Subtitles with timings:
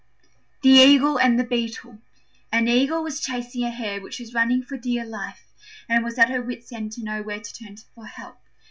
[0.63, 1.99] THE EAGLE AND THE BEETLE
[2.51, 5.45] An Eagle was chasing a hare, which was running for dear life
[5.87, 8.39] and was at her wits' end to know where to turn for help.